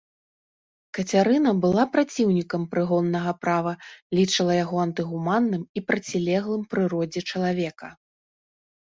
Кацярына 0.97 1.51
была 1.65 1.83
праціўнікам 1.97 2.65
прыгоннага 2.73 3.31
права, 3.43 3.73
лічыла 4.23 4.53
яго 4.63 4.77
антыгуманным 4.87 5.63
і 5.77 5.87
процілеглым 5.93 6.69
прыродзе 6.77 7.21
чалавека. 7.33 7.97